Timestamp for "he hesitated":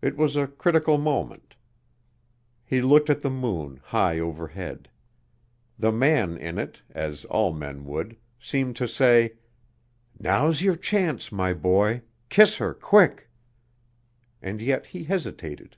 14.86-15.76